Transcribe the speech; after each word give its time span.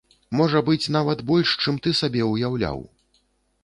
Можа 0.39 0.61
быць, 0.69 0.91
нават 0.97 1.23
больш, 1.33 1.53
чым 1.67 1.79
ты 1.85 1.97
сабе 2.03 2.21
ўяўляў. 2.35 2.87